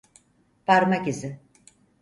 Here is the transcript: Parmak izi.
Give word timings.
Parmak 0.65 1.07
izi. 1.13 1.39